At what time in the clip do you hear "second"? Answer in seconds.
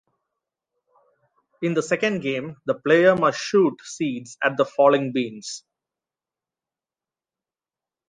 1.83-2.21